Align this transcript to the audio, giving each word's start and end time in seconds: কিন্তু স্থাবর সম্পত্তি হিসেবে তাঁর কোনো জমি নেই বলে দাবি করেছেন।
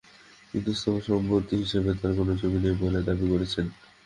কিন্তু 0.51 0.69
স্থাবর 0.73 1.03
সম্পত্তি 1.09 1.55
হিসেবে 1.63 1.89
তাঁর 1.99 2.13
কোনো 2.19 2.31
জমি 2.39 2.59
নেই 2.63 2.75
বলে 2.81 2.99
দাবি 3.07 3.25
করেছেন। 3.31 3.65